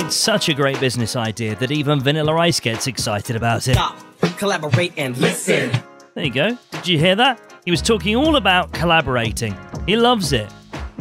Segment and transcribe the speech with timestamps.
[0.00, 3.74] It's such a great business idea that even Vanilla Ice gets excited about it.
[3.74, 3.98] Stop,
[4.38, 5.72] collaborate, and listen.
[6.14, 6.56] There you go.
[6.70, 7.40] Did you hear that?
[7.64, 9.58] He was talking all about collaborating.
[9.86, 10.48] He loves it.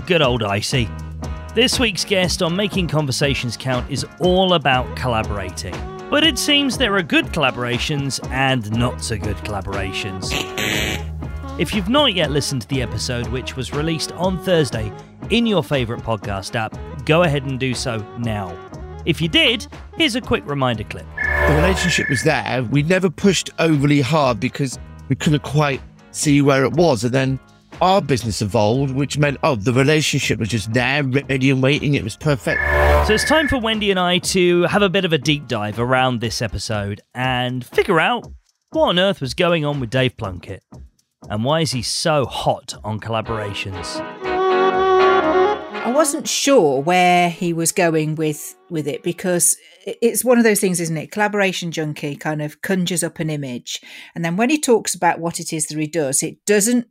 [0.07, 0.89] Good old Icy.
[1.54, 5.75] This week's guest on Making Conversations Count is all about collaborating.
[6.09, 10.32] But it seems there are good collaborations and not so good collaborations.
[11.59, 14.91] If you've not yet listened to the episode, which was released on Thursday
[15.29, 16.75] in your favourite podcast app,
[17.05, 18.57] go ahead and do so now.
[19.07, 19.65] If you did,
[19.95, 21.05] here's a quick reminder clip.
[21.15, 22.61] The relationship was there.
[22.70, 25.79] We never pushed overly hard because we couldn't quite
[26.11, 27.05] see where it was.
[27.05, 27.39] And then
[27.81, 31.93] our business evolved, which meant, oh, the relationship was just there, ready and waiting.
[31.93, 32.59] It was perfect.
[33.07, 35.79] So it's time for Wendy and I to have a bit of a deep dive
[35.79, 38.29] around this episode and figure out
[38.71, 40.63] what on earth was going on with Dave Plunkett
[41.29, 44.16] and why is he so hot on collaborations.
[45.88, 49.55] I wasn't sure where he was going with with it because
[49.86, 51.13] it's one of those things, isn't it?
[51.13, 53.79] Collaboration junkie kind of conjures up an image,
[54.13, 56.88] and then when he talks about what it is that he does, it doesn't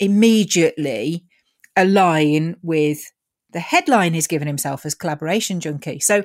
[0.00, 1.26] immediately
[1.76, 3.12] align with
[3.52, 6.00] the headline he's given himself as collaboration junkie.
[6.00, 6.24] So,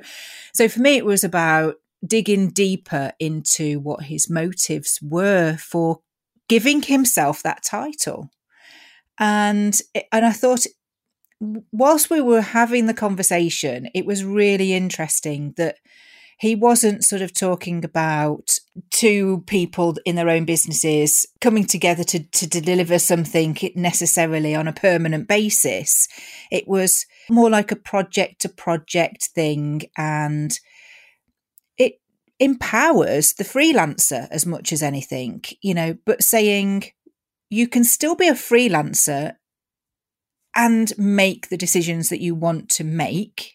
[0.51, 5.99] so for me, it was about digging deeper into what his motives were for
[6.47, 8.31] giving himself that title.
[9.19, 9.79] And
[10.11, 10.65] and I thought
[11.39, 15.77] whilst we were having the conversation, it was really interesting that
[16.39, 18.59] he wasn't sort of talking about
[18.91, 24.73] two people in their own businesses coming together to, to deliver something necessarily on a
[24.73, 26.07] permanent basis.
[26.49, 30.57] It was more like a project to project thing and
[31.77, 31.99] it
[32.39, 36.85] empowers the freelancer as much as anything, you know, but saying
[37.49, 39.33] you can still be a freelancer
[40.59, 43.53] and make the decisions that you want to make.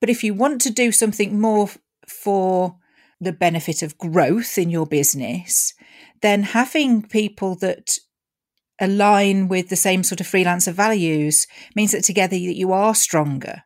[0.00, 1.70] But if you want to do something more
[2.06, 2.76] for
[3.18, 5.72] the benefit of growth in your business,
[6.20, 7.96] then having people that
[8.78, 13.62] align with the same sort of freelancer values means that together that you are stronger.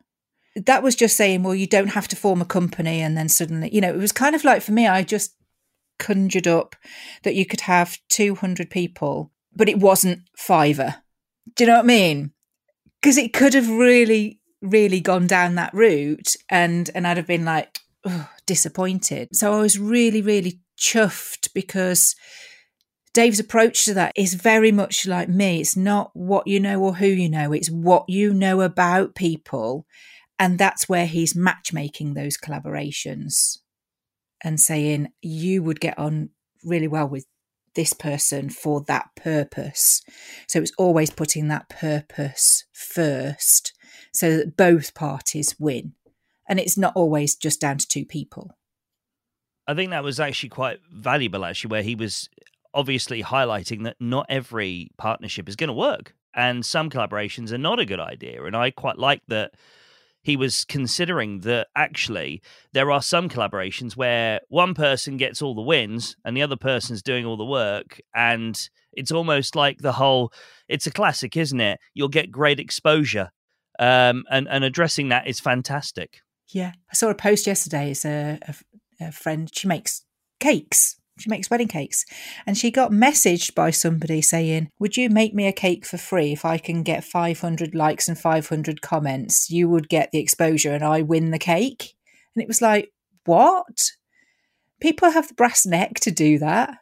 [0.55, 3.75] That was just saying, well, you don't have to form a company and then suddenly,
[3.75, 5.35] you know, it was kind of like for me, I just
[5.99, 6.77] conjured up
[7.25, 11.03] that you could have 200 people, but it wasn't Fiverr.
[11.57, 12.33] Do you know what I mean?
[13.01, 17.45] Because it could have really, really gone down that route and and I'd have been
[17.45, 17.81] like,
[18.47, 19.29] disappointed.
[19.33, 22.15] So I was really, really chuffed because
[23.13, 25.61] Dave's approach to that is very much like me.
[25.61, 29.87] It's not what you know or who you know, it's what you know about people.
[30.39, 33.59] And that's where he's matchmaking those collaborations
[34.43, 36.31] and saying, you would get on
[36.65, 37.27] really well with
[37.75, 40.03] this person for that purpose.
[40.49, 43.73] So it's always putting that purpose first
[44.13, 45.93] so that both parties win
[46.49, 48.57] and it's not always just down to two people.
[49.67, 52.29] I think that was actually quite valuable, actually, where he was
[52.75, 57.81] obviously highlighting that not every partnership is going to work and some collaborations are not
[57.81, 58.45] a good idea.
[58.45, 59.53] And I quite like that
[60.23, 62.43] he was considering that actually
[62.73, 67.03] there are some collaborations where one person gets all the wins and the other person's
[67.03, 68.01] doing all the work.
[68.15, 70.33] And it's almost like the whole
[70.69, 71.81] it's a classic, isn't it?
[71.95, 73.31] You'll get great exposure.
[73.79, 76.21] Um, and, and addressing that is fantastic.
[76.49, 77.93] Yeah, I saw a post yesterday.
[77.93, 79.51] It's a, a, a friend.
[79.53, 80.05] She makes
[80.39, 80.97] cakes.
[81.21, 82.05] She makes wedding cakes,
[82.47, 86.33] and she got messaged by somebody saying, "Would you make me a cake for free
[86.33, 89.51] if I can get 500 likes and 500 comments?
[89.51, 91.95] You would get the exposure, and I win the cake."
[92.35, 92.91] And it was like,
[93.25, 93.93] what?
[94.81, 96.79] People have the brass neck to do that.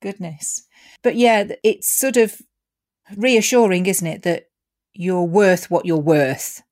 [0.00, 0.66] Goodness.
[1.02, 2.40] But yeah, it's sort of
[3.16, 4.44] reassuring, isn't it, that
[4.92, 6.62] you're worth what you're worth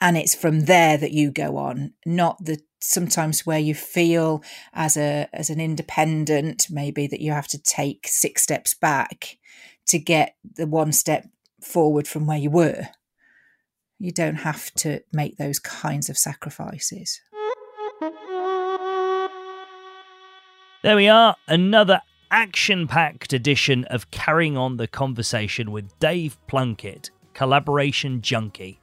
[0.00, 4.42] and it's from there that you go on not the sometimes where you feel
[4.72, 9.38] as a as an independent maybe that you have to take six steps back
[9.86, 11.26] to get the one step
[11.60, 12.88] forward from where you were.
[13.98, 17.20] You don't have to make those kinds of sacrifices.
[20.82, 27.10] There we are another action packed edition of carrying on the conversation with dave plunkett
[27.34, 28.80] collaboration junkie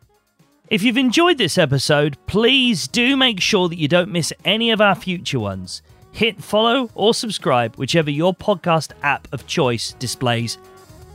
[0.69, 4.81] if you've enjoyed this episode, please do make sure that you don't miss any of
[4.81, 5.81] our future ones.
[6.12, 10.57] Hit follow or subscribe, whichever your podcast app of choice displays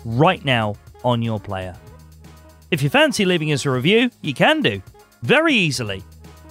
[0.05, 1.77] right now on your player.
[2.71, 4.83] If you fancy leaving us a review, you can do
[5.23, 6.03] very easily.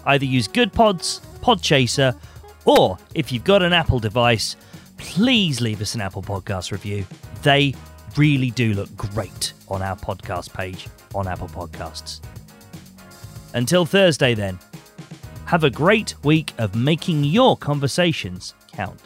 [0.05, 2.17] Either use Goodpods, Podchaser,
[2.65, 4.55] or if you've got an Apple device,
[4.97, 7.05] please leave us an Apple Podcast review.
[7.43, 7.75] They
[8.15, 12.21] really do look great on our podcast page on Apple Podcasts.
[13.57, 14.59] Until Thursday, then,
[15.45, 19.01] Have a great week of making your conversations count.